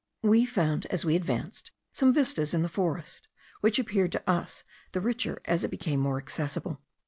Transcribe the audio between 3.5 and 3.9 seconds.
which